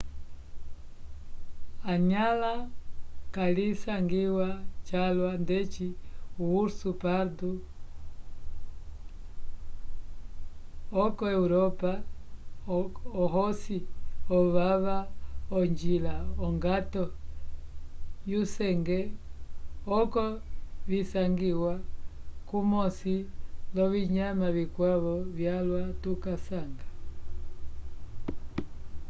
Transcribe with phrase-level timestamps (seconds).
[1.93, 2.53] enyãla
[3.35, 4.49] kalisangiwa
[4.87, 5.87] calwa ndeci
[6.41, 7.51] o urso pardo
[10.95, 11.91] yoko europa
[13.23, 13.77] ohosi
[14.37, 14.97] ovava
[15.59, 16.15] onjila
[16.45, 17.03] ongato
[18.31, 18.99] yusenge
[19.99, 20.23] oko
[20.89, 21.73] visangiwa
[22.47, 23.15] kumosi
[23.75, 26.85] l'ovinyama vikwavo vyalwa tukasanga